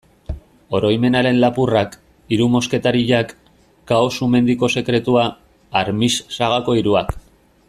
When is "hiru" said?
2.33-2.47